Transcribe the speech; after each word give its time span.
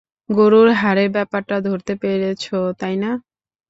গরুর 0.29 0.67
হাড়ের 0.81 1.09
ব্যাপারটা 1.15 1.55
ধরতে 1.67 1.93
পেরেছ, 2.01 2.43
তাই 2.81 2.95
না? 3.03 3.11